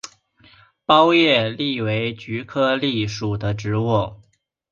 [0.87, 4.15] 苞叶蓟为菊科蓟属的植物。